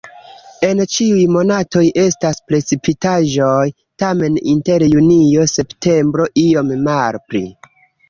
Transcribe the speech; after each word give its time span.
En 0.69 0.79
ĉiuj 0.95 1.25
monatoj 1.33 1.83
estas 2.05 2.41
precipitaĵoj, 2.47 3.69
tamen 4.07 4.43
inter 4.57 4.89
junio-septembro 4.97 6.31
iom 6.49 6.77
malpli. 6.93 7.49